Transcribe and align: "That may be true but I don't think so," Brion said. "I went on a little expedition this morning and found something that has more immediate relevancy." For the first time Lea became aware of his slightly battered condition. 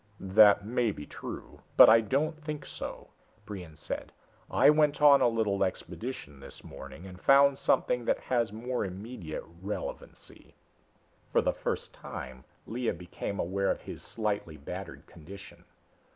"That 0.33 0.65
may 0.65 0.89
be 0.91 1.05
true 1.05 1.61
but 1.77 1.87
I 1.87 2.01
don't 2.01 2.35
think 2.41 2.65
so," 2.65 3.11
Brion 3.45 3.77
said. 3.77 4.11
"I 4.49 4.71
went 4.71 4.99
on 4.99 5.21
a 5.21 5.27
little 5.27 5.63
expedition 5.63 6.39
this 6.39 6.63
morning 6.63 7.05
and 7.05 7.21
found 7.21 7.59
something 7.59 8.05
that 8.05 8.17
has 8.21 8.51
more 8.51 8.83
immediate 8.83 9.43
relevancy." 9.61 10.55
For 11.31 11.41
the 11.43 11.53
first 11.53 11.93
time 11.93 12.45
Lea 12.65 12.89
became 12.93 13.37
aware 13.37 13.69
of 13.69 13.81
his 13.81 14.01
slightly 14.01 14.57
battered 14.57 15.05
condition. 15.05 15.65